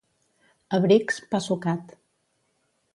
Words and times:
A 0.77 0.79
Brics, 0.87 1.21
pa 1.35 1.43
sucat. 1.49 1.97